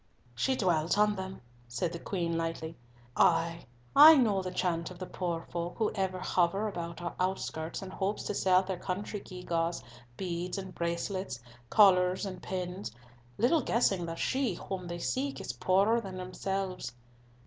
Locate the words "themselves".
16.17-16.93